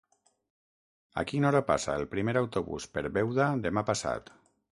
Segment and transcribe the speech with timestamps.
[1.21, 4.35] A quina hora passa el primer autobús per Beuda demà passat?